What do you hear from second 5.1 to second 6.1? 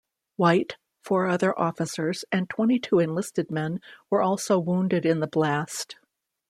the blast.